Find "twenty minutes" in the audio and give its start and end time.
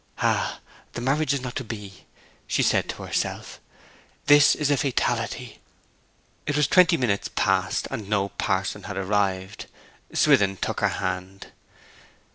6.65-7.29